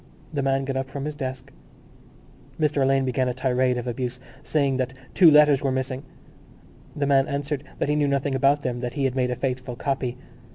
The 0.33 0.41
man 0.41 0.65
got 0.65 0.75
up 0.77 0.89
from 0.89 1.05
his 1.05 1.13
desk. 1.13 1.51
Mr 2.59 2.81
Alleyne 2.81 3.05
began 3.05 3.27
a 3.27 3.35
tirade 3.35 3.77
of 3.77 3.85
abuse, 3.85 4.19
saying 4.41 4.77
that 4.77 4.95
two 5.13 5.29
letters 5.29 5.61
were 5.61 5.71
missing. 5.71 6.01
The 6.95 7.05
man 7.05 7.27
answered 7.27 7.63
that 7.77 7.87
he 7.87 7.95
knew 7.95 8.07
nothing 8.07 8.33
about 8.33 8.63
them, 8.63 8.79
that 8.79 8.93
he 8.95 9.03
had 9.05 9.15
made 9.15 9.29
a 9.29 9.35
faithful 9.35 9.75
copy. 9.75 10.17